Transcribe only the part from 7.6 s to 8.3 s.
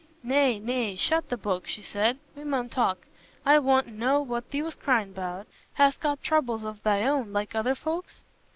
folks?"